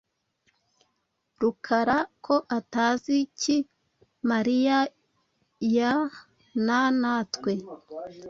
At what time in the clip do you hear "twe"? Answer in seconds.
7.33-7.53